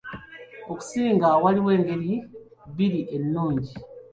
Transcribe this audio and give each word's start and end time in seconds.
Okusinga 0.71 1.27
waliwo 1.43 1.69
engeri 1.77 2.13
bbiri 2.69 2.99
ennungi. 3.15 3.73